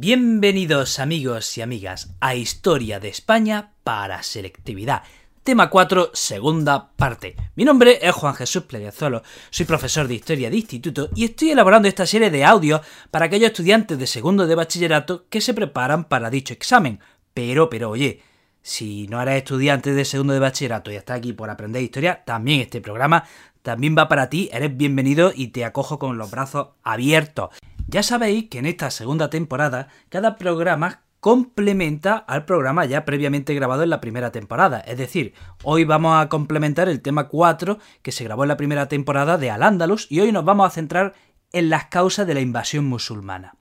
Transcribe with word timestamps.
Bienvenidos 0.00 1.00
amigos 1.00 1.58
y 1.58 1.60
amigas 1.60 2.14
a 2.20 2.36
Historia 2.36 3.00
de 3.00 3.08
España 3.08 3.72
para 3.82 4.22
Selectividad. 4.22 5.02
Tema 5.42 5.70
4, 5.70 6.12
segunda 6.14 6.92
parte. 6.92 7.34
Mi 7.56 7.64
nombre 7.64 7.98
es 8.00 8.14
Juan 8.14 8.36
Jesús 8.36 8.62
Pleguezuelo, 8.62 9.24
soy 9.50 9.66
profesor 9.66 10.06
de 10.06 10.14
Historia 10.14 10.50
de 10.50 10.56
Instituto 10.56 11.10
y 11.16 11.24
estoy 11.24 11.50
elaborando 11.50 11.88
esta 11.88 12.06
serie 12.06 12.30
de 12.30 12.44
audios 12.44 12.80
para 13.10 13.24
aquellos 13.24 13.48
estudiantes 13.48 13.98
de 13.98 14.06
segundo 14.06 14.46
de 14.46 14.54
bachillerato 14.54 15.26
que 15.28 15.40
se 15.40 15.52
preparan 15.52 16.04
para 16.04 16.30
dicho 16.30 16.54
examen. 16.54 17.00
Pero, 17.34 17.68
pero, 17.68 17.90
oye, 17.90 18.22
si 18.62 19.08
no 19.08 19.20
eres 19.20 19.38
estudiante 19.38 19.94
de 19.94 20.04
segundo 20.04 20.32
de 20.32 20.38
bachillerato 20.38 20.92
y 20.92 20.94
estás 20.94 21.18
aquí 21.18 21.32
por 21.32 21.50
aprender 21.50 21.82
historia, 21.82 22.22
también 22.24 22.60
este 22.60 22.80
programa 22.80 23.24
también 23.62 23.96
va 23.98 24.06
para 24.06 24.30
ti, 24.30 24.48
eres 24.52 24.76
bienvenido 24.76 25.32
y 25.34 25.48
te 25.48 25.64
acojo 25.64 25.98
con 25.98 26.18
los 26.18 26.30
brazos 26.30 26.68
abiertos. 26.84 27.50
Ya 27.90 28.02
sabéis 28.02 28.50
que 28.50 28.58
en 28.58 28.66
esta 28.66 28.90
segunda 28.90 29.30
temporada 29.30 29.88
cada 30.10 30.36
programa 30.36 31.04
complementa 31.20 32.18
al 32.18 32.44
programa 32.44 32.84
ya 32.84 33.06
previamente 33.06 33.54
grabado 33.54 33.82
en 33.82 33.88
la 33.88 34.02
primera 34.02 34.30
temporada. 34.30 34.80
Es 34.80 34.98
decir, 34.98 35.32
hoy 35.64 35.84
vamos 35.84 36.22
a 36.22 36.28
complementar 36.28 36.90
el 36.90 37.00
tema 37.00 37.28
4 37.28 37.78
que 38.02 38.12
se 38.12 38.24
grabó 38.24 38.44
en 38.44 38.48
la 38.48 38.58
primera 38.58 38.88
temporada 38.88 39.38
de 39.38 39.50
Al-Ándalus 39.50 40.06
y 40.10 40.20
hoy 40.20 40.32
nos 40.32 40.44
vamos 40.44 40.66
a 40.66 40.70
centrar 40.70 41.14
en 41.50 41.70
las 41.70 41.86
causas 41.86 42.26
de 42.26 42.34
la 42.34 42.42
invasión 42.42 42.84
musulmana. 42.84 43.54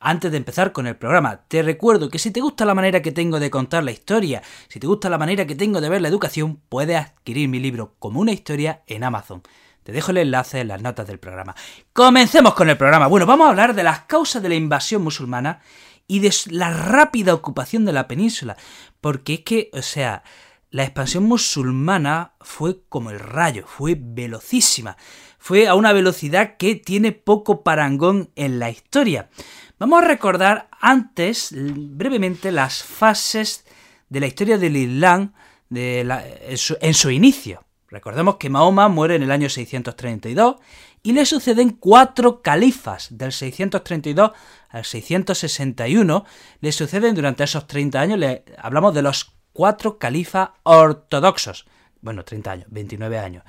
Antes 0.00 0.32
de 0.32 0.38
empezar 0.38 0.72
con 0.72 0.88
el 0.88 0.96
programa, 0.96 1.44
te 1.46 1.62
recuerdo 1.62 2.08
que 2.08 2.18
si 2.18 2.32
te 2.32 2.40
gusta 2.40 2.64
la 2.64 2.74
manera 2.74 3.02
que 3.02 3.12
tengo 3.12 3.38
de 3.38 3.50
contar 3.50 3.84
la 3.84 3.92
historia, 3.92 4.42
si 4.66 4.80
te 4.80 4.88
gusta 4.88 5.08
la 5.08 5.18
manera 5.18 5.46
que 5.46 5.54
tengo 5.54 5.80
de 5.80 5.88
ver 5.88 6.02
la 6.02 6.08
educación, 6.08 6.60
puedes 6.68 6.96
adquirir 6.96 7.48
mi 7.48 7.60
libro 7.60 7.94
como 8.00 8.18
una 8.18 8.32
historia 8.32 8.82
en 8.88 9.04
Amazon. 9.04 9.42
Te 9.82 9.92
dejo 9.92 10.10
el 10.10 10.18
enlace 10.18 10.60
en 10.60 10.68
las 10.68 10.82
notas 10.82 11.06
del 11.06 11.18
programa. 11.18 11.54
Comencemos 11.92 12.54
con 12.54 12.68
el 12.68 12.76
programa. 12.76 13.06
Bueno, 13.06 13.26
vamos 13.26 13.46
a 13.46 13.50
hablar 13.50 13.74
de 13.74 13.82
las 13.82 14.00
causas 14.00 14.42
de 14.42 14.48
la 14.48 14.54
invasión 14.54 15.02
musulmana 15.02 15.60
y 16.06 16.18
de 16.18 16.34
la 16.46 16.70
rápida 16.70 17.34
ocupación 17.34 17.84
de 17.84 17.92
la 17.92 18.06
península. 18.06 18.56
Porque 19.00 19.34
es 19.34 19.40
que, 19.40 19.70
o 19.72 19.82
sea, 19.82 20.22
la 20.70 20.84
expansión 20.84 21.24
musulmana 21.24 22.34
fue 22.40 22.82
como 22.88 23.10
el 23.10 23.18
rayo, 23.18 23.64
fue 23.66 23.96
velocísima. 23.98 24.96
Fue 25.38 25.66
a 25.66 25.74
una 25.74 25.92
velocidad 25.92 26.56
que 26.58 26.74
tiene 26.74 27.12
poco 27.12 27.62
parangón 27.62 28.30
en 28.36 28.58
la 28.58 28.70
historia. 28.70 29.30
Vamos 29.78 30.02
a 30.02 30.06
recordar 30.06 30.68
antes, 30.78 31.54
brevemente, 31.56 32.52
las 32.52 32.82
fases 32.82 33.64
de 34.10 34.20
la 34.20 34.26
historia 34.26 34.58
del 34.58 34.76
Islam 34.76 35.32
en 35.70 36.94
su 36.94 37.10
inicio. 37.10 37.64
Recordemos 37.90 38.36
que 38.36 38.48
Mahoma 38.48 38.88
muere 38.88 39.16
en 39.16 39.22
el 39.22 39.32
año 39.32 39.48
632 39.48 40.56
y 41.02 41.12
le 41.12 41.26
suceden 41.26 41.70
cuatro 41.70 42.40
califas 42.40 43.08
del 43.10 43.32
632 43.32 44.30
al 44.68 44.84
661. 44.84 46.24
Le 46.60 46.72
suceden 46.72 47.14
durante 47.14 47.44
esos 47.44 47.66
30 47.66 48.00
años, 48.00 48.18
le 48.18 48.44
hablamos 48.58 48.94
de 48.94 49.02
los 49.02 49.34
cuatro 49.52 49.98
califas 49.98 50.50
ortodoxos. 50.62 51.66
Bueno, 52.00 52.24
30 52.24 52.50
años, 52.50 52.66
29 52.70 53.18
años. 53.18 53.44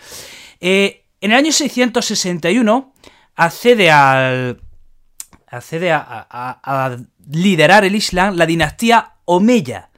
Eh, 0.59 1.05
en 1.21 1.31
el 1.31 1.37
año 1.37 1.51
661 1.51 2.93
accede 3.35 3.91
al 3.91 4.61
accede 5.47 5.91
a, 5.91 6.03
a, 6.29 6.97
liderar 7.29 7.83
el 7.83 7.95
Islam 7.95 8.35
la 8.35 8.45
dinastía 8.45 9.15
Omeya. 9.25 9.90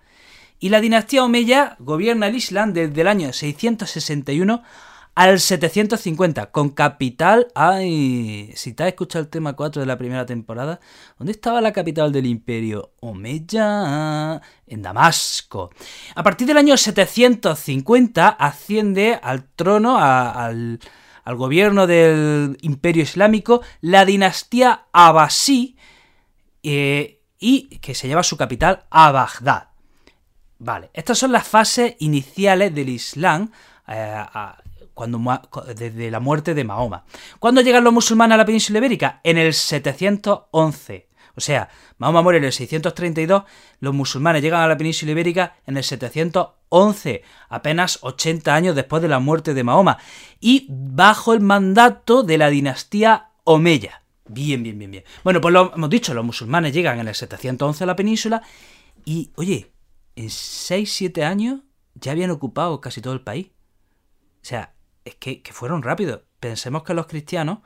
Y 0.64 0.70
la 0.70 0.80
dinastía 0.80 1.26
Omeya 1.26 1.76
gobierna 1.80 2.28
el 2.28 2.36
Islam 2.36 2.72
desde 2.72 3.02
el 3.02 3.10
año 3.10 3.34
661 3.34 4.64
al 5.14 5.42
750, 5.42 6.52
con 6.52 6.70
capital... 6.70 7.50
Ay, 7.54 8.50
si 8.56 8.72
te 8.72 8.84
has 8.84 8.88
escuchado 8.88 9.26
el 9.26 9.30
tema 9.30 9.58
4 9.58 9.82
de 9.82 9.86
la 9.86 9.98
primera 9.98 10.26
temporada, 10.26 10.80
¿dónde 11.20 11.34
estaba 11.34 11.60
la 11.60 11.74
capital 11.74 12.14
del 12.14 12.28
imperio? 12.28 12.94
Omeya, 13.02 14.42
en 14.66 14.82
Damasco. 14.82 15.72
A 16.16 16.24
partir 16.24 16.48
del 16.48 16.56
año 16.56 16.78
750 16.78 18.30
asciende 18.30 19.20
al 19.22 19.44
trono, 19.44 19.98
al, 20.00 20.80
gobierno 21.26 21.88
del 21.88 22.58
imperio 22.62 23.04
islámico, 23.04 23.64
la 23.82 24.06
dinastía 24.06 24.86
Abbasí, 24.94 25.76
eh, 26.64 27.20
y 27.38 27.80
que 27.80 27.96
se 27.96 28.08
lleva 28.08 28.24
su 28.24 28.38
capital 28.38 28.86
a 28.90 29.12
Bagdad. 29.12 29.73
Vale, 30.64 30.92
estas 30.94 31.18
son 31.18 31.34
las 31.34 31.46
fases 31.46 31.96
iniciales 32.00 32.74
del 32.74 32.88
Islam 32.88 33.52
eh, 33.86 34.24
cuando, 34.94 35.20
desde 35.76 36.10
la 36.10 36.22
muerte 36.22 36.54
de 36.54 36.64
Mahoma. 36.64 37.04
¿Cuándo 37.38 37.60
llegan 37.60 37.84
los 37.84 37.92
musulmanes 37.92 38.36
a 38.36 38.38
la 38.38 38.46
península 38.46 38.80
ibérica? 38.80 39.20
En 39.26 39.38
el 39.38 39.54
711. 39.54 41.10
O 41.36 41.42
sea, 41.42 41.68
Mahoma 41.98 42.22
muere 42.22 42.38
en 42.38 42.46
el 42.46 42.54
632, 42.54 43.44
los 43.82 43.94
musulmanes 43.94 44.42
llegan 44.42 44.62
a 44.62 44.68
la 44.70 44.78
península 44.78 45.12
ibérica 45.12 45.58
en 45.68 45.76
el 45.76 45.84
711, 45.84 47.24
apenas 47.50 48.00
80 48.02 48.56
años 48.56 48.74
después 48.74 49.02
de 49.02 49.10
la 49.10 49.20
muerte 49.20 49.54
de 49.54 49.66
Mahoma, 49.66 49.98
y 50.40 50.68
bajo 50.70 51.34
el 51.34 51.42
mandato 51.42 52.24
de 52.24 52.38
la 52.38 52.50
dinastía 52.50 53.32
Omeya. 53.44 54.04
Bien, 54.30 54.64
bien, 54.64 54.80
bien, 54.80 54.92
bien. 54.92 55.04
Bueno, 55.26 55.42
pues 55.42 55.54
lo 55.54 55.74
hemos 55.76 55.90
dicho, 55.90 56.14
los 56.14 56.24
musulmanes 56.24 56.72
llegan 56.72 57.02
en 57.02 57.10
el 57.10 57.16
711 57.16 57.84
a 57.84 57.88
la 57.88 57.98
península 57.98 58.42
y, 59.04 59.32
oye, 59.36 59.73
en 60.16 60.28
6-7 60.28 61.24
años 61.24 61.62
ya 61.96 62.12
habían 62.12 62.32
ocupado 62.32 62.82
casi 62.82 63.02
todo 63.02 63.14
el 63.14 63.22
país. 63.22 63.48
O 64.42 64.46
sea, 64.46 64.74
es 65.06 65.16
que, 65.16 65.42
fueron 65.52 65.84
rápidos. 65.84 66.22
Pensemos 66.40 66.84
que 66.84 66.94
los 66.94 67.08
cristianos 67.08 67.60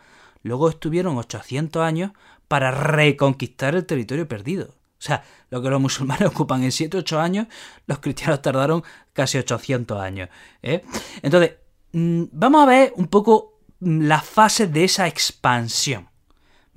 luego 0.43 0.69
estuvieron 0.69 1.17
800 1.17 1.81
años 1.81 2.11
para 2.47 2.71
reconquistar 2.71 3.75
el 3.75 3.85
territorio 3.85 4.27
perdido. 4.27 4.75
O 4.99 5.01
sea, 5.01 5.23
lo 5.49 5.61
que 5.61 5.69
los 5.69 5.81
musulmanes 5.81 6.27
ocupan 6.33 6.63
en 6.63 6.71
7-8 6.71 7.17
años, 7.17 7.47
los 7.85 7.99
cristianos 7.99 8.41
tardaron 8.41 8.83
casi 9.13 9.37
800 9.37 9.99
años. 9.99 10.29
¿eh? 10.61 10.83
Entonces, 11.21 11.55
mm, 11.93 12.23
vamos 12.31 12.63
a 12.63 12.65
ver 12.65 12.93
un 12.95 13.07
poco 13.07 13.59
mm, 13.79 14.03
las 14.03 14.25
fases 14.25 14.71
de 14.71 14.83
esa 14.83 15.07
expansión. 15.07 16.09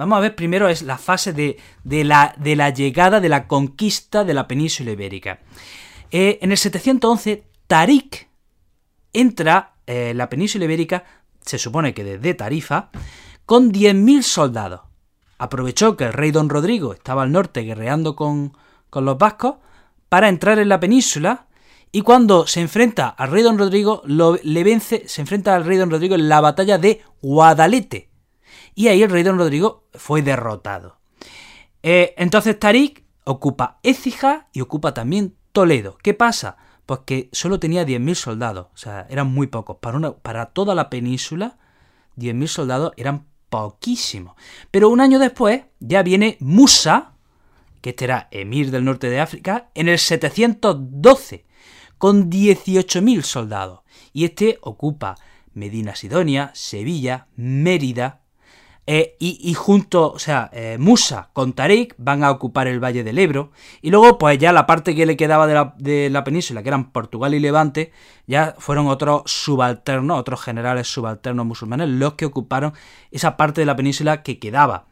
Vamos 0.00 0.16
a 0.16 0.21
ver 0.21 0.34
primero 0.34 0.71
es 0.71 0.81
la 0.81 0.97
fase 0.97 1.34
de, 1.34 1.59
la, 1.84 2.34
de 2.38 2.56
la, 2.56 2.71
llegada, 2.71 3.21
de 3.21 3.28
la 3.28 3.47
conquista 3.47 4.25
de 4.25 4.33
la 4.33 4.49
península 4.49 4.93
ibérica. 4.93 5.41
Eh, 6.11 6.38
en 6.41 6.53
el 6.53 6.56
711, 6.56 7.44
Tarik 7.66 8.31
entra 9.12 9.75
en 9.84 9.97
eh, 9.97 10.15
la 10.15 10.31
península 10.31 10.65
ibérica, 10.65 11.05
se 11.44 11.59
supone 11.59 11.93
que 11.93 12.03
desde 12.03 12.33
Tarifa, 12.33 12.88
con 13.44 13.71
10.000 13.71 14.22
soldados. 14.22 14.81
Aprovechó 15.37 15.99
que 15.99 16.05
el 16.05 16.15
rey 16.15 16.31
don 16.31 16.49
Rodrigo 16.49 16.94
estaba 16.94 17.25
al 17.25 17.32
norte 17.32 17.61
guerreando 17.61 18.17
con, 18.17 18.56
con 18.88 19.05
los 19.05 19.19
vascos 19.19 19.56
para 20.09 20.31
entrar 20.31 20.59
en 20.59 20.71
la 20.71 20.81
península 20.81 21.47
y 21.93 22.00
cuando 22.00 22.47
se 22.47 22.62
enfrenta 22.62 23.11
al 23.11 23.31
rey 23.31 23.43
don 23.43 23.59
Rodrigo, 23.59 24.00
lo, 24.06 24.38
le 24.43 24.65
vence, 24.65 25.06
se 25.06 25.21
enfrenta 25.21 25.55
al 25.55 25.67
rey 25.67 25.77
don 25.77 25.91
Rodrigo 25.91 26.15
en 26.15 26.31
la 26.31 26.41
batalla 26.41 26.78
de 26.78 27.03
Guadalete 27.21 28.09
y 28.75 28.88
ahí 28.88 29.03
el 29.03 29.10
rey 29.10 29.22
don 29.22 29.38
Rodrigo 29.38 29.84
fue 29.92 30.22
derrotado. 30.22 30.98
Eh, 31.82 32.14
entonces 32.16 32.58
Tarik 32.58 33.04
ocupa 33.25 33.78
Écija 33.82 34.48
y 34.53 34.60
ocupa 34.60 34.94
también 34.94 35.36
Toledo. 35.53 35.98
¿Qué 36.03 36.14
pasa? 36.14 36.56
Pues 36.86 37.00
que 37.06 37.28
solo 37.32 37.60
tenía 37.60 37.84
10.000 37.84 38.14
soldados, 38.14 38.66
o 38.75 38.76
sea, 38.76 39.06
eran 39.10 39.28
muy 39.28 39.47
pocos. 39.47 39.76
Para, 39.81 40.12
para 40.19 40.47
toda 40.47 40.75
la 40.75 40.91
península, 40.91 41.58
10.000 42.16 42.47
soldados 42.47 42.92
eran 42.97 43.26
poquísimos. 43.48 44.34
Pero 44.70 44.88
un 44.88 45.00
año 45.00 45.19
después 45.19 45.62
ya 45.81 46.02
viene 46.02 46.37
Musa, 46.41 47.12
que 47.81 47.91
este 47.91 48.04
era 48.06 48.28
emir 48.31 48.70
del 48.70 48.84
norte 48.84 49.10
de 49.10 49.20
África, 49.20 49.70
en 49.75 49.88
el 49.88 49.98
712, 49.98 51.44
con 51.98 52.31
18.000 52.31 53.22
soldados. 53.22 53.81
Y 54.12 54.25
este 54.25 54.58
ocupa 54.62 55.16
Medina 55.52 55.94
Sidonia, 55.94 56.50
Sevilla, 56.54 57.28
Mérida, 57.37 58.20
eh, 58.93 59.15
y, 59.21 59.55
junto, 59.55 60.11
o 60.11 60.19
sea, 60.19 60.51
eh, 60.53 60.77
Musa 60.77 61.31
con 61.33 61.53
Tarik 61.53 61.95
van 61.97 62.25
a 62.25 62.33
ocupar 62.33 62.67
el 62.67 62.83
Valle 62.83 63.05
del 63.05 63.21
Ebro. 63.21 63.53
Y 63.82 63.91
luego, 63.91 64.19
pues 64.19 64.37
ya 64.37 64.53
la 64.53 64.67
parte 64.67 64.97
que 64.97 65.06
le 65.06 65.17
quedaba 65.17 65.47
de 65.47 65.55
la, 65.55 65.75
de 65.79 66.11
la 66.11 66.25
península, 66.25 66.61
que 66.64 66.70
eran 66.70 66.91
Portugal 66.91 67.32
y 67.32 67.38
Levante, 67.38 67.93
ya 68.26 68.56
fueron 68.59 68.88
otros 68.88 69.23
subalternos, 69.26 70.19
otros 70.19 70.43
generales 70.43 70.88
subalternos 70.88 71.47
musulmanes, 71.47 71.88
los 71.88 72.14
que 72.14 72.26
ocuparon 72.26 72.73
esa 73.12 73.37
parte 73.37 73.61
de 73.61 73.67
la 73.67 73.76
península 73.76 74.25
que 74.25 74.41
quedaba. 74.41 74.87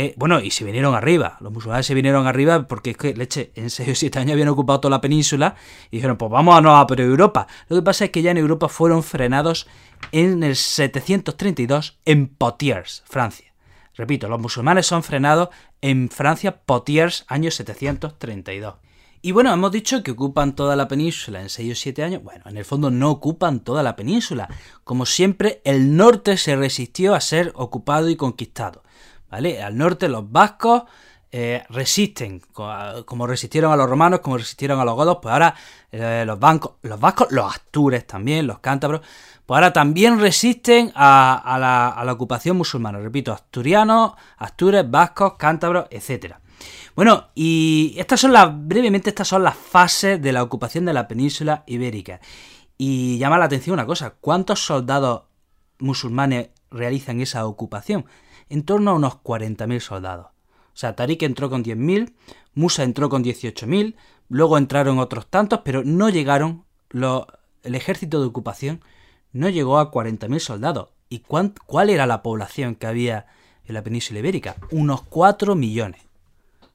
Eh, 0.00 0.14
bueno, 0.16 0.38
y 0.38 0.52
se 0.52 0.64
vinieron 0.64 0.94
arriba. 0.94 1.38
Los 1.40 1.52
musulmanes 1.52 1.84
se 1.84 1.92
vinieron 1.92 2.28
arriba 2.28 2.68
porque 2.68 2.90
es 2.90 2.96
que, 2.96 3.14
leche, 3.14 3.50
en 3.56 3.68
6 3.68 3.88
o 3.88 3.94
7 3.96 4.20
años 4.20 4.34
habían 4.34 4.46
ocupado 4.46 4.78
toda 4.78 4.90
la 4.90 5.00
península 5.00 5.56
y 5.90 5.96
dijeron, 5.96 6.16
pues 6.16 6.30
vámonos 6.30 6.80
a 6.80 6.86
por 6.86 7.00
Europa. 7.00 7.48
Lo 7.68 7.74
que 7.74 7.82
pasa 7.82 8.04
es 8.04 8.12
que 8.12 8.22
ya 8.22 8.30
en 8.30 8.36
Europa 8.36 8.68
fueron 8.68 9.02
frenados 9.02 9.66
en 10.12 10.44
el 10.44 10.54
732 10.54 11.98
en 12.04 12.28
Poitiers, 12.28 13.02
Francia. 13.08 13.52
Repito, 13.96 14.28
los 14.28 14.40
musulmanes 14.40 14.86
son 14.86 15.02
frenados 15.02 15.48
en 15.80 16.10
Francia, 16.10 16.60
Poitiers, 16.64 17.24
año 17.26 17.50
732. 17.50 18.76
Y 19.20 19.32
bueno, 19.32 19.52
hemos 19.52 19.72
dicho 19.72 20.04
que 20.04 20.12
ocupan 20.12 20.54
toda 20.54 20.76
la 20.76 20.86
península 20.86 21.42
en 21.42 21.48
6 21.48 21.72
o 21.72 21.74
7 21.74 22.04
años. 22.04 22.22
Bueno, 22.22 22.44
en 22.46 22.56
el 22.56 22.64
fondo 22.64 22.92
no 22.92 23.10
ocupan 23.10 23.58
toda 23.58 23.82
la 23.82 23.96
península. 23.96 24.48
Como 24.84 25.06
siempre, 25.06 25.60
el 25.64 25.96
norte 25.96 26.36
se 26.36 26.54
resistió 26.54 27.16
a 27.16 27.20
ser 27.20 27.50
ocupado 27.56 28.08
y 28.08 28.14
conquistado. 28.14 28.84
¿Vale? 29.30 29.62
Al 29.62 29.76
norte 29.76 30.08
los 30.08 30.30
vascos 30.30 30.84
eh, 31.30 31.62
resisten, 31.68 32.40
como 33.04 33.26
resistieron 33.26 33.70
a 33.70 33.76
los 33.76 33.88
romanos, 33.88 34.20
como 34.20 34.38
resistieron 34.38 34.80
a 34.80 34.84
los 34.84 34.94
godos, 34.94 35.18
pues 35.20 35.30
ahora 35.30 35.54
eh, 35.92 36.24
los, 36.26 36.38
bancos, 36.38 36.76
los 36.82 36.98
vascos, 36.98 37.28
los 37.30 37.52
astures 37.52 38.06
también, 38.06 38.46
los 38.46 38.60
cántabros, 38.60 39.02
pues 39.44 39.56
ahora 39.56 39.72
también 39.72 40.20
resisten 40.20 40.90
a, 40.94 41.58
la, 42.02 42.12
ocupación 42.12 42.56
musulmana. 42.56 42.98
Repito, 42.98 43.32
asturianos, 43.32 44.12
astures, 44.38 44.90
vascos, 44.90 45.34
cántabros, 45.34 45.86
etc. 45.90 46.36
Bueno, 46.96 47.28
y 47.34 47.94
estas 47.98 48.20
son 48.20 48.32
las, 48.32 48.50
brevemente, 48.50 49.10
estas 49.10 49.28
son 49.28 49.44
las 49.44 49.54
fases 49.54 50.20
de 50.22 50.32
la 50.32 50.42
ocupación 50.42 50.86
de 50.86 50.94
la 50.94 51.08
península 51.08 51.62
ibérica. 51.66 52.20
Y 52.78 53.18
llama 53.18 53.36
la 53.36 53.44
atención 53.44 53.74
una 53.74 53.86
cosa, 53.86 54.14
¿cuántos 54.20 54.64
soldados 54.64 55.24
musulmanes 55.78 56.48
realizan 56.70 57.20
esa 57.20 57.46
ocupación? 57.46 58.06
En 58.48 58.62
torno 58.62 58.90
a 58.90 58.94
unos 58.94 59.14
40.000 59.14 59.80
soldados. 59.80 60.26
O 60.26 60.80
sea, 60.80 60.94
Tariq 60.94 61.22
entró 61.22 61.50
con 61.50 61.64
10.000, 61.64 62.12
Musa 62.54 62.84
entró 62.84 63.08
con 63.08 63.24
18.000, 63.24 63.96
luego 64.28 64.58
entraron 64.58 64.98
otros 64.98 65.26
tantos, 65.26 65.60
pero 65.64 65.82
no 65.84 66.08
llegaron, 66.08 66.64
el 66.90 67.74
ejército 67.74 68.20
de 68.20 68.26
ocupación 68.26 68.80
no 69.32 69.48
llegó 69.48 69.78
a 69.78 69.90
40.000 69.90 70.38
soldados. 70.38 70.88
¿Y 71.08 71.20
cuál 71.20 71.90
era 71.90 72.06
la 72.06 72.22
población 72.22 72.74
que 72.74 72.86
había 72.86 73.26
en 73.66 73.74
la 73.74 73.82
península 73.82 74.20
ibérica? 74.20 74.56
Unos 74.70 75.02
4 75.02 75.54
millones. 75.54 76.02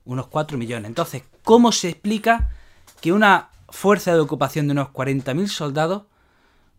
Unos 0.06 0.28
4 0.28 0.58
millones. 0.58 0.90
Entonces, 0.90 1.24
¿cómo 1.44 1.72
se 1.72 1.90
explica 1.90 2.52
que 3.00 3.14
una 3.14 3.50
fuerza 3.70 4.14
de 4.14 4.20
ocupación 4.20 4.68
de 4.68 4.74
unos 4.74 4.90
40.000 4.90 5.48
soldados 5.48 6.04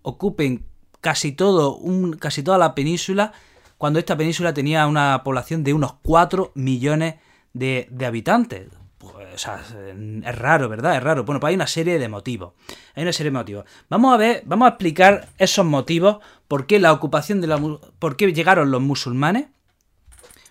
ocupen 0.03 0.65
casi 1.01 1.33
todo, 1.33 1.81
casi 2.19 2.43
toda 2.43 2.59
la 2.59 2.75
península 2.75 3.33
cuando 3.85 3.99
esta 3.99 4.17
península 4.17 4.55
tenía 4.55 4.87
una 4.87 5.21
población 5.23 5.63
de 5.63 5.75
unos 5.75 5.97
4 6.03 6.53
millones 6.55 7.17
de, 7.53 7.87
habitantes. 8.03 8.69
Pues, 8.97 9.47
es 9.47 10.39
raro, 10.39 10.71
¿verdad? 10.71 10.97
Es 10.97 11.03
raro. 11.03 11.25
Bueno, 11.25 11.39
pues 11.39 11.51
hay 11.51 11.57
una 11.57 11.67
serie 11.67 11.99
de 11.99 12.09
motivos. 12.09 12.55
Hay 12.95 13.03
una 13.03 13.13
serie 13.13 13.31
de 13.31 13.37
motivos. 13.37 13.67
Vamos 13.91 14.15
a 14.15 14.17
ver, 14.17 14.43
vamos 14.47 14.65
a 14.65 14.69
explicar 14.71 15.29
esos 15.37 15.67
motivos, 15.67 16.17
por 16.49 16.67
qué 16.67 16.81
la 16.81 16.95
ocupación 16.95 17.43
de 17.43 17.47
la... 17.47 17.61
por 17.99 18.17
qué 18.17 18.33
llegaron 18.33 18.71
los 18.71 18.81
musulmanes, 18.81 19.49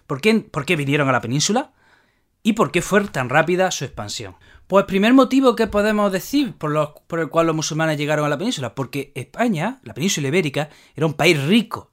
por 0.05 0.21
qué, 0.21 0.35
por 0.41 0.65
qué 0.65 0.75
vinieron 0.75 1.09
a 1.09 1.11
la 1.11 1.21
península 1.21 1.71
y 2.43 2.53
por 2.53 2.71
qué 2.71 2.83
fue 2.83 3.03
tan 3.05 3.29
rápida 3.29 3.71
su 3.71 3.83
expansión. 3.83 4.35
Pues 4.67 4.85
primer 4.85 5.15
motivo 5.15 5.55
que 5.55 5.65
podemos 5.65 6.11
decir 6.11 6.53
por 6.55 7.19
el 7.19 7.29
cual 7.29 7.47
los 7.47 7.55
musulmanes 7.55 7.97
llegaron 7.97 8.27
a 8.27 8.29
la 8.29 8.37
península, 8.37 8.75
porque 8.75 9.11
España, 9.15 9.79
la 9.81 9.95
península 9.95 10.27
ibérica, 10.27 10.69
era 10.95 11.07
un 11.07 11.15
país 11.15 11.43
rico, 11.43 11.92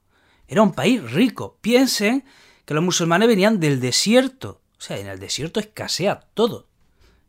era 0.50 0.62
un 0.62 0.72
país 0.72 1.00
rico. 1.12 1.56
Piensen 1.60 2.24
que 2.64 2.74
los 2.74 2.82
musulmanes 2.82 3.28
venían 3.28 3.60
del 3.60 3.80
desierto. 3.80 4.60
O 4.76 4.80
sea, 4.80 4.98
en 4.98 5.06
el 5.06 5.20
desierto 5.20 5.60
escasea 5.60 6.26
todo. 6.34 6.66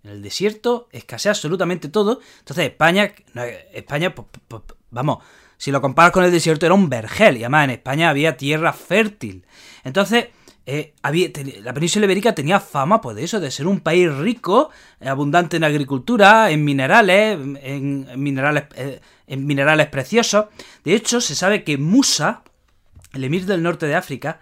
En 0.03 0.09
el 0.09 0.23
desierto 0.23 0.89
escasea 0.91 1.33
absolutamente 1.33 1.87
todo. 1.87 2.19
Entonces 2.39 2.65
España, 2.65 3.13
España, 3.73 4.15
pues, 4.15 4.27
pues, 4.47 4.63
vamos, 4.89 5.19
si 5.55 5.71
lo 5.71 5.81
comparas 5.81 6.11
con 6.11 6.23
el 6.23 6.31
desierto 6.31 6.65
era 6.65 6.73
un 6.73 6.89
vergel. 6.89 7.37
Y 7.37 7.43
además 7.43 7.65
en 7.65 7.69
España 7.69 8.09
había 8.09 8.37
tierra 8.37 8.73
fértil. 8.73 9.45
Entonces, 9.83 10.29
eh, 10.65 10.95
había, 11.03 11.29
la 11.61 11.75
península 11.75 12.05
ibérica 12.05 12.33
tenía 12.33 12.59
fama 12.59 13.01
pues, 13.01 13.15
de 13.15 13.23
eso, 13.23 13.39
de 13.39 13.51
ser 13.51 13.67
un 13.67 13.81
país 13.81 14.11
rico, 14.15 14.71
abundante 14.99 15.57
en 15.57 15.63
agricultura, 15.63 16.49
en 16.49 16.63
minerales, 16.63 17.37
en, 17.61 18.07
minerales, 18.17 18.63
eh, 18.75 18.99
en 19.27 19.45
minerales 19.45 19.89
preciosos. 19.89 20.45
De 20.83 20.95
hecho, 20.95 21.21
se 21.21 21.35
sabe 21.35 21.63
que 21.63 21.77
Musa, 21.77 22.41
el 23.13 23.23
emir 23.23 23.45
del 23.45 23.63
norte 23.63 23.85
de 23.85 23.95
África, 23.95 24.39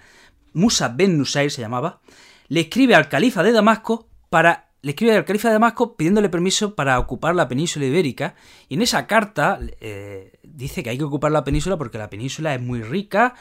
Musa 0.54 0.90
ben 0.90 1.18
Nusair 1.18 1.52
se 1.52 1.62
llamaba, 1.62 2.02
le 2.48 2.62
escribe 2.62 2.96
al 2.96 3.10
califa 3.10 3.44
de 3.44 3.52
Damasco 3.52 4.08
para 4.30 4.70
le 4.82 4.92
escribe 4.92 5.14
al 5.14 5.26
califa 5.26 5.50
de 5.50 5.56
Damasco 5.56 5.98
pidiéndole 5.98 6.30
permiso 6.30 6.74
para 6.74 7.00
ocupar 7.00 7.36
la 7.36 7.50
península 7.50 7.86
ibérica 7.86 8.36
y 8.70 8.76
en 8.76 8.82
esa 8.82 9.08
carta 9.08 9.60
eh, 9.82 10.40
dice 10.44 10.84
que 10.84 10.90
hay 10.90 10.98
que 10.98 11.04
ocupar 11.04 11.34
la 11.34 11.44
península 11.44 11.78
porque 11.78 11.98
la 11.98 12.10
península 12.10 12.56
es 12.56 12.62
muy 12.62 12.82
rica 12.82 13.36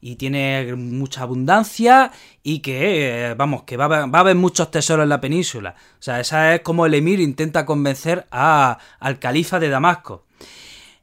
y 0.00 0.16
tiene 0.16 0.74
mucha 0.76 1.22
abundancia 1.22 2.12
y 2.42 2.58
que, 2.58 3.30
eh, 3.30 3.34
vamos, 3.34 3.62
que 3.62 3.78
va 3.78 3.86
a, 3.86 4.02
haber, 4.02 4.36
muchos 4.36 4.70
tesoros 4.70 5.04
en 5.04 5.08
la 5.08 5.18
península. 5.18 5.76
O 5.98 6.02
sea, 6.02 6.20
esa 6.20 6.54
es 6.54 6.60
como 6.60 6.84
el 6.84 6.92
emir 6.92 7.20
intenta 7.20 7.64
convencer 7.64 8.26
a, 8.30 8.76
al 9.00 9.18
califa 9.18 9.58
de 9.58 9.70
Damasco. 9.70 10.26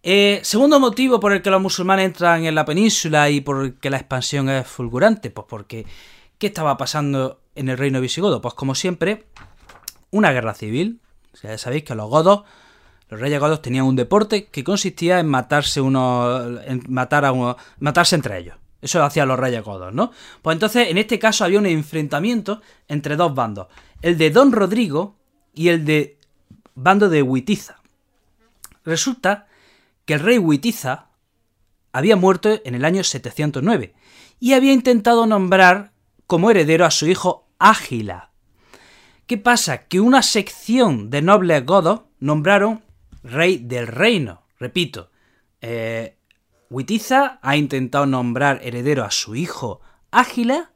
Eh, 0.04 0.40
segundo 0.44 0.80
motivo 0.80 1.20
por 1.20 1.32
el 1.32 1.44
que 1.44 1.52
los 1.52 1.62
musulmanes 1.62 2.06
entran 2.06 2.46
en 2.46 2.56
la 2.56 2.66
península 2.66 3.30
y 3.30 3.42
por 3.42 3.64
el 3.64 3.74
que 3.76 3.92
la 3.92 3.98
expansión 3.98 4.50
es 4.50 4.68
fulgurante, 4.68 5.30
pues 5.30 5.46
porque 5.48 5.86
¿qué 6.40 6.48
estaba 6.48 6.76
pasando 6.76 7.42
en 7.54 7.70
el 7.70 7.78
reino 7.78 8.02
visigodo? 8.02 8.42
Pues 8.42 8.56
como 8.56 8.74
siempre, 8.74 9.26
una 10.10 10.32
guerra 10.32 10.56
civil. 10.56 11.02
ya 11.44 11.56
sabéis 11.60 11.84
que 11.84 11.94
los 11.94 12.10
godos, 12.10 12.44
los 13.10 13.20
reyes 13.20 13.40
godos 13.40 13.62
tenían 13.62 13.86
un 13.86 13.96
deporte 13.96 14.46
que 14.46 14.64
consistía 14.64 15.20
en 15.20 15.28
matarse 15.28 15.82
uno, 15.82 16.60
en 16.62 16.84
matar 16.90 17.26
a 17.26 17.32
uno, 17.32 17.58
matarse 17.80 18.16
entre 18.16 18.40
ellos. 18.40 18.56
Eso 18.82 18.98
lo 18.98 19.06
hacían 19.06 19.28
los 19.28 19.40
reyes 19.40 19.64
godos, 19.64 19.94
¿no? 19.94 20.12
Pues 20.42 20.56
entonces, 20.56 20.90
en 20.90 20.98
este 20.98 21.20
caso 21.20 21.46
había 21.46 21.60
un 21.60 21.68
enfrentamiento 21.68 22.62
entre 22.88 23.16
dos 23.16 23.36
bandos, 23.36 23.68
el 24.02 24.18
de 24.18 24.32
Don 24.32 24.52
Rodrigo 24.52 25.16
y 25.54 25.68
el 25.68 25.86
de 25.86 26.18
bando 26.74 27.08
de 27.08 27.22
Huitiza. 27.22 27.80
Resulta 28.84 29.46
que 30.12 30.16
el 30.16 30.20
rey 30.20 30.38
Huitiza 30.40 31.08
había 31.94 32.18
muerto 32.18 32.60
en 32.66 32.76
el 32.76 32.84
año 32.84 33.02
709 33.02 33.96
y 34.42 34.52
había 34.52 34.74
intentado 34.74 35.26
nombrar 35.26 35.94
como 36.28 36.52
heredero 36.52 36.84
a 36.84 36.92
su 36.92 37.08
hijo 37.08 37.48
Ágila. 37.60 38.34
¿Qué 39.26 39.38
pasa? 39.38 39.88
Que 39.88 40.02
una 40.02 40.22
sección 40.22 41.10
de 41.10 41.22
nobles 41.22 41.66
godos 41.66 42.02
nombraron 42.20 42.84
rey 43.24 43.58
del 43.60 43.88
reino. 43.88 44.44
Repito, 44.60 45.12
eh, 45.62 46.18
Huitiza 46.70 47.40
ha 47.42 47.56
intentado 47.56 48.06
nombrar 48.06 48.60
heredero 48.64 49.06
a 49.06 49.12
su 49.12 49.34
hijo 49.34 49.80
Ágila, 50.12 50.74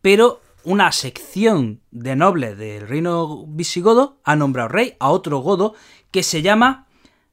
pero 0.00 0.42
una 0.62 0.92
sección 0.92 1.80
de 1.90 2.14
nobles 2.14 2.56
del 2.56 2.86
reino 2.86 3.46
visigodo 3.48 4.20
ha 4.22 4.36
nombrado 4.36 4.68
rey 4.68 4.94
a 5.00 5.10
otro 5.10 5.38
godo 5.38 5.74
que 6.12 6.22
se 6.22 6.40
llama 6.40 6.86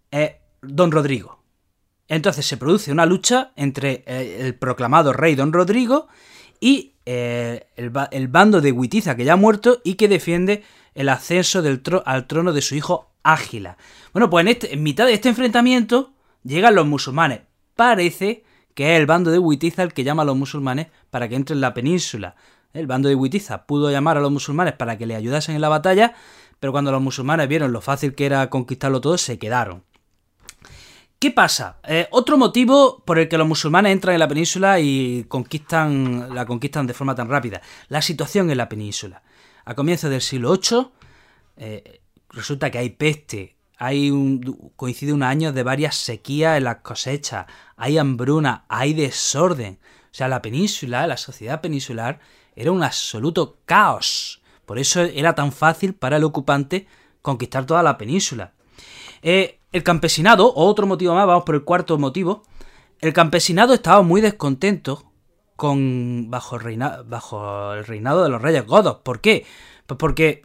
eh, 0.09 0.41
Don 0.63 0.91
Rodrigo. 0.91 1.42
Entonces 2.07 2.45
se 2.45 2.57
produce 2.57 2.91
una 2.91 3.05
lucha 3.05 3.51
entre 3.55 4.03
eh, 4.05 4.37
el 4.41 4.55
proclamado 4.55 5.13
rey 5.13 5.35
Don 5.35 5.53
Rodrigo 5.53 6.07
y 6.59 6.93
eh, 7.05 7.67
el, 7.75 8.27
bando 8.29 8.61
de 8.61 8.71
Huitiza 8.71 9.15
que 9.15 9.25
ya 9.25 9.33
ha 9.33 9.37
muerto 9.37 9.81
y 9.83 9.95
que 9.95 10.07
defiende 10.07 10.63
el 10.95 11.09
ascenso 11.09 11.61
al 12.05 12.27
trono 12.27 12.53
de 12.53 12.61
su 12.61 12.75
hijo 12.75 13.11
Ágila. 13.23 13.77
Bueno, 14.13 14.29
pues 14.29 14.43
en, 14.43 14.47
este, 14.49 14.77
mitad 14.77 15.05
de 15.05 15.13
este 15.13 15.29
enfrentamiento 15.29 16.13
llegan 16.43 16.75
los 16.75 16.85
musulmanes. 16.85 17.41
Parece 17.75 18.43
que 18.75 18.93
es 18.93 18.99
el 18.99 19.05
bando 19.05 19.31
de 19.31 19.39
Huitiza 19.39 19.83
el 19.83 19.93
que 19.93 20.03
llama 20.03 20.23
a 20.23 20.25
los 20.25 20.37
musulmanes 20.37 20.87
para 21.09 21.27
que 21.27 21.35
entren 21.35 21.57
en 21.57 21.61
la 21.61 21.73
península. 21.73 22.35
El 22.73 22.87
bando 22.87 23.09
de 23.09 23.15
Huitiza 23.15 23.65
pudo 23.65 23.91
llamar 23.91 24.17
a 24.17 24.21
los 24.21 24.31
musulmanes 24.31 24.73
para 24.73 24.97
que 24.97 25.05
le 25.05 25.15
ayudasen 25.15 25.55
en 25.55 25.61
la 25.61 25.69
batalla, 25.69 26.13
pero 26.59 26.71
cuando 26.71 26.91
los 26.91 27.01
musulmanes 27.01 27.47
vieron 27.47 27.71
lo 27.71 27.81
fácil 27.81 28.15
que 28.15 28.25
era 28.25 28.49
conquistarlo 28.49 28.99
todo, 29.01 29.17
se 29.17 29.37
quedaron. 29.37 29.83
¿Qué 31.23 31.31
pasa? 31.31 31.77
Eh, 31.87 32.09
otro 32.11 32.37
motivo 32.37 33.01
por 33.05 33.17
el 33.17 33.29
que 33.29 33.37
los 33.37 33.47
musulmanes 33.47 33.93
entran 33.93 34.13
en 34.13 34.19
la 34.19 34.27
península 34.27 34.81
y 34.81 35.23
conquistan, 35.29 36.35
la 36.35 36.45
conquistan 36.45 36.85
de 36.85 36.93
forma 36.93 37.15
tan 37.15 37.29
rápida. 37.29 37.61
La 37.87 38.01
situación 38.01 38.51
en 38.51 38.57
la 38.57 38.67
península. 38.67 39.23
A 39.63 39.73
comienzos 39.73 40.09
del 40.09 40.19
siglo 40.19 40.51
VIII 40.51 40.87
eh, 41.55 42.01
resulta 42.27 42.69
que 42.69 42.77
hay 42.77 42.89
peste, 42.89 43.55
hay 43.77 44.11
un, 44.11 44.73
coincide 44.75 45.13
un 45.13 45.23
año 45.23 45.53
de 45.53 45.63
varias 45.63 45.95
sequías 45.95 46.57
en 46.57 46.65
las 46.65 46.79
cosechas, 46.79 47.45
hay 47.77 47.97
hambruna, 47.97 48.65
hay 48.67 48.93
desorden. 48.93 49.79
O 50.11 50.13
sea, 50.13 50.27
la 50.27 50.41
península, 50.41 51.07
la 51.07 51.15
sociedad 51.15 51.61
peninsular, 51.61 52.19
era 52.53 52.73
un 52.73 52.83
absoluto 52.83 53.59
caos. 53.63 54.41
Por 54.65 54.77
eso 54.77 54.99
era 54.99 55.33
tan 55.35 55.53
fácil 55.53 55.93
para 55.93 56.17
el 56.17 56.25
ocupante 56.25 56.85
conquistar 57.21 57.65
toda 57.65 57.81
la 57.81 57.97
península. 57.97 58.51
Eh, 59.21 59.61
el 59.73 59.83
campesinado, 59.83 60.53
otro 60.55 60.87
motivo 60.87 61.15
más, 61.15 61.27
vamos 61.27 61.43
por 61.43 61.55
el 61.55 61.63
cuarto 61.63 61.97
motivo, 61.97 62.43
el 63.01 63.11
campesinado 63.11 63.73
estaba 63.73 64.01
muy 64.03 64.21
descontento 64.21 65.11
con 65.55 66.29
bajo, 66.29 66.57
el 66.57 67.85
reinado 67.85 68.23
de 68.23 68.29
los 68.29 68.41
reyes 68.41 68.65
godos. 68.65 68.97
¿Por 69.03 69.19
qué? 69.19 69.45
Pues 69.87 69.97
porque 69.97 70.43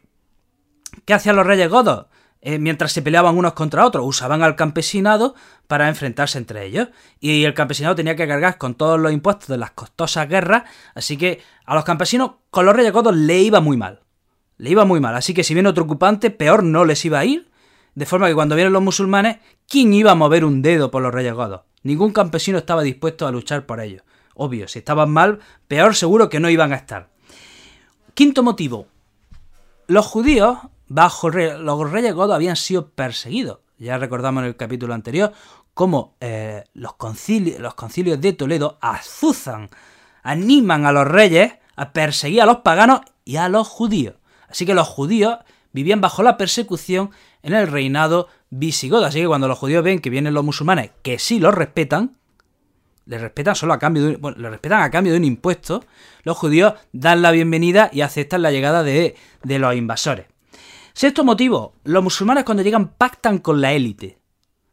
¿qué 1.05 1.15
hacían 1.15 1.37
los 1.37 1.47
reyes 1.47 1.69
godos? 1.69 2.07
Eh, 2.41 2.59
mientras 2.59 2.93
se 2.93 3.03
peleaban 3.03 3.37
unos 3.37 3.53
contra 3.53 3.85
otros, 3.85 4.07
usaban 4.07 4.43
al 4.43 4.57
campesinado 4.57 5.35
para 5.67 5.89
enfrentarse 5.89 6.39
entre 6.39 6.65
ellos. 6.65 6.89
Y 7.21 7.45
el 7.45 7.55
campesinado 7.55 7.97
tenía 7.97 8.17
que 8.17 8.27
cargar 8.27 8.59
con 8.59 8.75
todos 8.75 8.99
los 8.99 9.13
impuestos 9.13 9.49
de 9.49 9.59
las 9.59 9.73
costosas 9.73 10.29
guerras. 10.29 10.65
Así 10.95 11.17
que 11.17 11.41
a 11.65 11.75
los 11.75 11.85
campesinos, 11.85 12.33
con 12.51 12.65
los 12.65 12.75
reyes 12.75 12.93
godos, 12.93 13.15
le 13.15 13.41
iba 13.41 13.61
muy 13.61 13.77
mal. 13.77 14.01
Le 14.57 14.71
iba 14.71 14.85
muy 14.85 15.01
mal. 15.01 15.15
Así 15.15 15.35
que 15.35 15.45
si 15.45 15.53
viene 15.53 15.69
otro 15.69 15.85
ocupante, 15.85 16.31
peor 16.31 16.63
no 16.63 16.85
les 16.85 17.05
iba 17.05 17.19
a 17.19 17.25
ir. 17.25 17.48
De 17.95 18.07
forma 18.07 18.29
que 18.29 18.35
cuando 18.35 18.55
vienen 18.55 18.73
los 18.73 18.83
musulmanes, 18.83 19.39
¿quién 19.69 19.93
iba 19.93 20.13
a 20.13 20.15
mover 20.15 20.45
un 20.45 20.63
dedo 20.63 20.91
por 20.91 21.03
los 21.03 21.13
reyes 21.13 21.35
godos? 21.35 21.63
Ningún 21.83 22.13
campesino 22.13 22.59
estaba 22.59 22.83
dispuesto 22.83 23.27
a 23.27 23.33
luchar 23.33 23.67
por 23.67 23.81
ellos. 23.81 24.03
Obvio, 24.35 24.69
si 24.69 24.79
estaban 24.79 25.11
mal, 25.11 25.41
peor 25.67 25.95
seguro 25.95 26.29
que 26.29 26.41
no 26.41 26.51
iban 26.51 26.73
a 26.73 26.77
estar. 26.77 27.11
Quinto 28.15 28.43
motivo. 28.43 28.87
los 29.87 30.07
judíos, 30.07 30.59
bajo 30.87 31.31
los 31.31 31.91
reyes 31.91 32.15
godos, 32.15 32.35
habían 32.35 32.57
sido 32.57 32.91
perseguidos. 32.91 33.61
Ya 33.79 33.97
recordamos 33.97 34.43
en 34.43 34.49
el 34.49 34.57
capítulo 34.57 34.93
anterior 34.95 35.33
cómo 35.73 36.17
eh, 36.21 36.65
los, 36.75 36.95
los 37.59 37.75
concilios 37.75 38.21
de 38.21 38.33
Toledo 38.33 38.79
azuzan, 38.81 39.71
animan 40.23 40.85
a 40.85 40.93
los 40.93 41.07
reyes 41.07 41.53
a 41.77 41.93
perseguir 41.93 42.43
a 42.43 42.47
los 42.47 42.59
paganos 42.59 43.03
y 43.25 43.37
a 43.37 43.49
los 43.49 43.69
judíos. 43.69 44.17
Así 44.49 44.67
que 44.67 44.75
los 44.75 44.89
judíos 44.89 45.39
vivían 45.79 46.01
bajo 46.01 46.25
la 46.25 46.37
persecución 46.37 47.11
en 47.43 47.55
el 47.55 47.69
reinado 47.69 48.27
visigodo. 48.51 49.05
Así 49.05 49.21
que 49.21 49.29
cuando 49.29 49.47
los 49.47 49.59
judíos 49.59 49.85
ven 49.85 50.01
que 50.01 50.11
vienen 50.11 50.35
los 50.35 50.45
musulmanes, 50.45 50.91
que 51.03 51.21
sí 51.21 51.39
los 51.39 51.55
respetan, 51.55 52.17
les 53.07 53.21
respetan 53.21 53.55
solo 53.55 53.73
a 53.73 53.79
cambio 53.79 54.03
de 54.03 54.09
un, 54.17 54.21
bueno, 54.21 54.51
respetan 54.51 54.83
a 54.83 54.91
cambio 54.91 55.13
de 55.13 55.19
un 55.19 55.25
impuesto, 55.25 55.85
los 56.25 56.37
judíos 56.37 56.75
dan 56.93 57.23
la 57.23 57.31
bienvenida 57.31 57.91
y 57.93 58.01
aceptan 58.01 58.43
la 58.43 58.51
llegada 58.51 58.83
de, 58.83 59.15
de 59.45 59.59
los 59.59 59.75
invasores. 59.75 60.27
Sexto 60.95 61.23
motivo, 61.23 61.75
los 61.85 62.03
musulmanes 62.03 62.43
cuando 62.43 62.65
llegan 62.65 62.89
pactan 62.89 63.39
con 63.39 63.61
la 63.61 63.73
élite. 63.73 64.19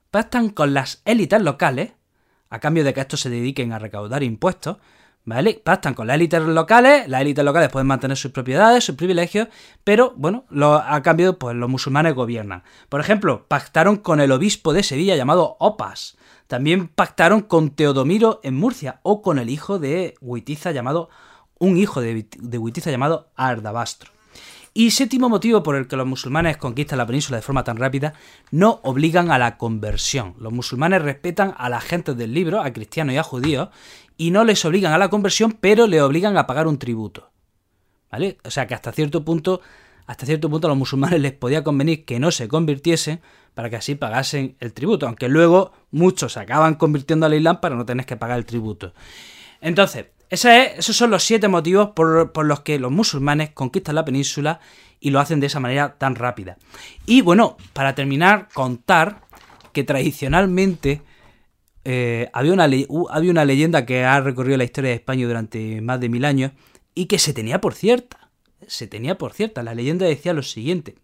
Pactan 0.10 0.50
con 0.50 0.74
las 0.74 1.04
élites 1.06 1.40
locales, 1.42 1.94
a 2.50 2.60
cambio 2.60 2.84
de 2.84 2.96
que 2.96 3.02
estos 3.02 3.20
se 3.20 3.30
dediquen 3.30 3.74
a 3.74 3.80
recaudar 3.80 4.24
impuestos, 4.24 4.78
¿Vale? 5.28 5.60
Pactan 5.64 5.96
con 5.96 6.06
las 6.06 6.16
élites 6.16 6.40
locales, 6.44 7.08
las 7.10 7.22
élites 7.22 7.44
locales 7.44 7.70
pueden 7.70 7.88
mantener 7.88 8.16
sus 8.16 8.32
propiedades, 8.32 8.84
sus 8.84 8.96
privilegios, 8.96 9.48
pero 9.84 10.14
bueno, 10.16 10.46
a 10.86 11.02
cambio, 11.02 11.40
pues 11.40 11.56
los 11.56 11.68
musulmanes 11.68 12.14
gobiernan. 12.14 12.62
Por 12.90 13.02
ejemplo, 13.02 13.48
pactaron 13.48 13.98
con 13.98 14.22
el 14.22 14.32
obispo 14.32 14.72
de 14.72 14.84
Sevilla 14.84 15.16
llamado 15.16 15.58
Opas. 15.60 16.16
También 16.46 16.88
pactaron 16.90 17.42
con 17.42 17.72
Teodomiro 17.72 18.40
en 18.44 18.54
Murcia 18.54 19.00
o 19.02 19.24
con 19.24 19.40
el 19.40 19.50
hijo 19.50 19.80
de 19.80 20.14
Huitiza 20.22 20.72
llamado, 20.72 21.10
un 21.58 21.78
hijo 21.78 22.02
de, 22.02 22.28
de 22.38 22.58
Huitiza 22.60 22.92
llamado 22.92 23.32
Ardabastro. 23.36 24.15
Y 24.74 24.92
séptimo 24.92 25.30
motivo 25.30 25.64
por 25.64 25.78
el 25.78 25.88
que 25.88 25.96
los 25.96 26.06
musulmanes 26.06 26.58
conquistan 26.58 26.98
la 26.98 27.06
península 27.06 27.38
de 27.38 27.42
forma 27.42 27.64
tan 27.64 27.78
rápida, 27.78 28.14
no 28.52 28.82
obligan 28.84 29.32
a 29.32 29.38
la 29.38 29.58
conversión. 29.58 30.36
Los 30.38 30.52
musulmanes 30.52 31.02
respetan 31.02 31.56
a 31.58 31.70
la 31.70 31.80
gente 31.80 32.14
del 32.14 32.34
libro, 32.34 32.62
a 32.62 32.74
cristianos 32.74 33.16
y 33.16 33.18
a 33.18 33.24
judíos, 33.24 33.70
y 34.18 34.32
no 34.32 34.44
les 34.44 34.66
obligan 34.66 34.92
a 34.92 34.98
la 34.98 35.10
conversión, 35.10 35.54
pero 35.54 35.88
le 35.88 36.02
obligan 36.02 36.38
a 36.38 36.46
pagar 36.46 36.68
un 36.68 36.78
tributo. 36.78 37.32
¿Vale? 38.12 38.38
O 38.44 38.52
sea 38.52 38.68
que 38.68 38.74
hasta 38.74 38.92
cierto 38.92 39.24
punto, 39.24 39.62
hasta 40.08 40.26
cierto 40.26 40.50
punto 40.50 40.68
a 40.68 40.70
los 40.70 40.78
musulmanes 40.78 41.22
les 41.22 41.34
podía 41.34 41.64
convenir 41.64 42.06
que 42.06 42.20
no 42.20 42.32
se 42.32 42.48
convirtiesen 42.48 43.22
para 43.54 43.70
que 43.70 43.78
así 43.78 43.96
pagasen 43.96 44.58
el 44.60 44.74
tributo, 44.74 45.08
aunque 45.08 45.30
luego 45.30 45.72
muchos 45.92 46.34
se 46.34 46.42
acaban 46.42 46.76
convirtiendo 46.76 47.26
al 47.26 47.34
Islam 47.34 47.62
para 47.62 47.76
no 47.76 47.86
tener 47.86 48.06
que 48.06 48.18
pagar 48.18 48.38
el 48.38 48.46
tributo. 48.46 48.94
Entonces, 49.62 50.08
esos 50.30 50.96
son 50.96 51.12
los 51.12 51.24
siete 51.24 51.48
motivos 51.48 51.90
por, 51.90 52.46
los 52.46 52.60
que 52.62 52.80
los 52.80 52.92
musulmanes 52.92 53.52
conquistan 53.52 53.96
la 53.96 54.06
península 54.06 54.60
y 55.00 55.12
lo 55.12 55.20
hacen 55.20 55.40
de 55.40 55.48
esa 55.48 55.60
manera 55.60 55.98
tan 55.98 56.16
rápida. 56.16 56.58
Y 57.06 57.22
bueno, 57.22 57.58
para 57.74 57.96
terminar, 57.96 58.50
contar 58.54 59.22
que 59.72 59.84
tradicionalmente 59.84 61.02
eh, 61.84 62.30
había, 62.34 62.54
una 62.54 62.64
había 62.64 63.32
una 63.32 63.46
leyenda 63.46 63.86
que 63.86 64.04
ha 64.04 64.20
recorrido 64.20 64.58
la 64.58 64.64
historia 64.64 64.90
de 64.90 64.96
España 64.96 65.28
durante 65.28 65.82
más 65.82 66.00
de 66.00 66.10
mil 66.10 66.26
años 66.26 66.52
y 66.96 67.06
que 67.06 67.20
se 67.20 67.34
tenía 67.34 67.62
por 67.62 67.74
cierta. 67.74 68.32
Se 68.68 68.88
tenía 68.88 69.18
por 69.18 69.34
cierta. 69.34 69.62
La 69.62 69.76
leyenda 69.76 70.06
decía 70.06 70.34
lo 70.34 70.42
siguiente: 70.42 70.96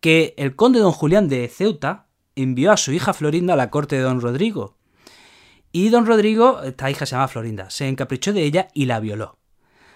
que 0.00 0.34
el 0.36 0.54
conde 0.54 0.78
don 0.78 0.92
Julián 0.92 1.28
de 1.28 1.48
Ceuta 1.48 2.06
envió 2.36 2.70
a 2.70 2.76
su 2.76 2.92
hija 2.92 3.14
Florinda 3.14 3.54
a 3.54 3.56
la 3.56 3.70
corte 3.70 3.96
de 3.96 4.02
don 4.02 4.20
Rodrigo 4.20 4.75
y 5.76 5.90
don 5.90 6.06
Rodrigo, 6.06 6.62
esta 6.62 6.90
hija 6.90 7.04
se 7.04 7.16
llama 7.16 7.28
Florinda, 7.28 7.68
se 7.68 7.86
encaprichó 7.86 8.32
de 8.32 8.44
ella 8.44 8.68
y 8.72 8.86
la 8.86 8.98
violó. 8.98 9.36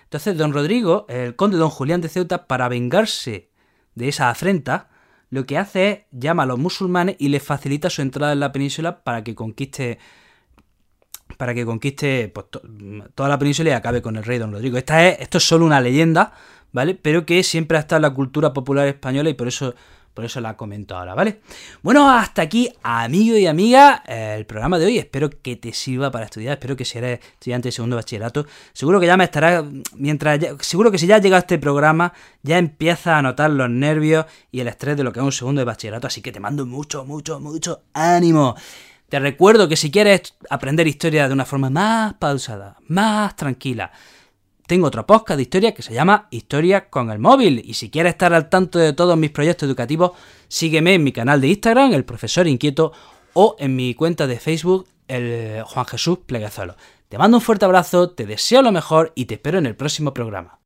Entonces 0.03 0.37
don 0.37 0.53
Rodrigo, 0.53 1.07
el 1.09 1.37
conde 1.37 1.57
don 1.57 1.71
Julián 1.71 2.03
de 2.03 2.11
Ceuta, 2.11 2.47
para 2.47 2.69
vengarse 2.69 3.49
de 3.95 4.09
esa 4.09 4.29
afrenta, 4.29 4.91
lo 5.31 5.47
que 5.47 5.57
hace 5.57 5.91
es 5.91 5.99
llama 6.11 6.43
a 6.43 6.47
los 6.47 6.59
musulmanes 6.59 7.17
y 7.19 7.31
les 7.31 7.43
facilita 7.43 7.89
su 7.89 8.03
entrada 8.03 8.35
en 8.35 8.41
la 8.41 8.53
península 8.53 9.03
para 9.03 9.25
que 9.25 9.35
conquiste 9.35 9.99
para 11.39 11.55
que 11.55 11.65
conquiste 11.65 12.29
pues, 12.29 12.45
toda 13.15 13.31
la 13.31 13.39
península 13.39 13.71
y 13.71 13.73
acabe 13.73 14.03
con 14.03 14.17
el 14.17 14.25
rey 14.25 14.37
don 14.37 14.53
Rodrigo. 14.53 14.77
Esto 14.77 15.39
es 15.39 15.45
solo 15.45 15.65
una 15.65 15.81
leyenda, 15.81 16.35
¿vale? 16.73 16.95
Pero 16.95 17.25
que 17.25 17.43
siempre 17.43 17.79
ha 17.79 17.81
estado 17.81 17.97
en 17.97 18.03
la 18.03 18.13
cultura 18.13 18.53
popular 18.53 18.87
española 18.87 19.31
y 19.31 19.35
por 19.35 19.49
eso 19.49 19.75
por 20.21 20.27
eso 20.27 20.43
la 20.43 20.55
comento 20.55 20.95
ahora, 20.95 21.15
¿vale? 21.15 21.41
Bueno, 21.81 22.11
hasta 22.11 22.43
aquí, 22.43 22.71
amigo 22.83 23.39
y 23.39 23.47
amiga, 23.47 24.03
el 24.07 24.45
programa 24.45 24.79
de 24.79 24.85
hoy. 24.85 24.99
Espero 24.99 25.31
que 25.31 25.57
te 25.57 25.73
sirva 25.73 26.11
para 26.11 26.27
estudiar. 26.27 26.59
Espero 26.59 26.77
que 26.77 26.85
si 26.85 26.99
eres 26.99 27.21
estudiante 27.21 27.69
de 27.69 27.73
segundo 27.73 27.97
bachillerato, 27.97 28.45
seguro 28.75 29.01
que 29.01 29.07
ya 29.07 29.17
me 29.17 29.25
estará. 29.25 29.65
Mientras. 29.97 30.39
seguro 30.61 30.91
que 30.91 30.99
si 30.99 31.07
ya 31.07 31.17
llega 31.17 31.37
a 31.37 31.41
este 31.41 31.59
programa, 31.59 32.13
ya 32.43 32.59
empieza 32.59 33.17
a 33.17 33.23
notar 33.23 33.51
los 33.51 33.71
nervios 33.71 34.27
y 34.53 34.61
el 34.61 34.69
estrés 34.69 34.95
de 34.99 35.05
lo 35.05 35.11
que 35.11 35.21
es 35.21 35.25
un 35.25 35.33
segundo 35.33 35.61
de 35.61 35.65
bachillerato. 35.65 36.07
Así 36.07 36.21
que 36.21 36.33
te 36.33 36.39
mando 36.39 36.67
mucho, 36.67 37.07
mucho, 37.07 37.41
mucho 37.41 37.85
ánimo. 37.95 38.57
Te 39.09 39.21
recuerdo 39.21 39.71
que 39.71 39.77
si 39.77 39.91
quieres 39.91 40.35
aprender 40.51 40.87
historia 40.87 41.29
de 41.29 41.33
una 41.33 41.47
forma 41.47 41.71
más 41.71 42.13
pausada, 42.13 42.77
más 42.89 43.37
tranquila, 43.37 43.91
tengo 44.71 44.87
otro 44.87 45.05
podcast 45.05 45.37
de 45.37 45.43
historia 45.43 45.75
que 45.75 45.83
se 45.83 45.93
llama 45.93 46.29
Historia 46.31 46.91
con 46.91 47.11
el 47.11 47.19
móvil. 47.19 47.61
Y 47.65 47.75
si 47.75 47.91
quieres 47.91 48.13
estar 48.13 48.33
al 48.33 48.49
tanto 48.49 48.79
de 48.79 48.93
todos 48.93 49.19
mis 49.19 49.33
proyectos 49.33 49.67
educativos, 49.67 50.13
sígueme 50.47 50.95
en 50.95 51.03
mi 51.03 51.11
canal 51.11 51.41
de 51.41 51.49
Instagram, 51.49 51.93
el 51.93 52.05
profesor 52.05 52.47
inquieto, 52.47 52.93
o 53.33 53.57
en 53.59 53.75
mi 53.75 53.97
cuenta 53.97 54.29
de 54.29 54.39
Facebook, 54.39 54.87
el 55.09 55.65
Juan 55.65 55.87
Jesús 55.87 56.21
Pleguezolo. 56.25 56.77
Te 57.09 57.19
mando 57.19 57.39
un 57.39 57.41
fuerte 57.41 57.65
abrazo, 57.65 58.11
te 58.11 58.27
deseo 58.27 58.63
lo 58.63 58.71
mejor 58.71 59.11
y 59.17 59.25
te 59.25 59.35
espero 59.35 59.59
en 59.59 59.67
el 59.67 59.75
próximo 59.75 60.15
programa. 60.15 60.60